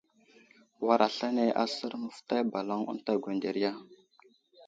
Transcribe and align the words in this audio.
War 0.85 1.01
aslane 1.07 1.45
aser 1.63 1.93
məfətay 2.03 2.41
baloŋ 2.51 2.81
ənta 2.91 3.13
gwənderiya. 3.23 3.71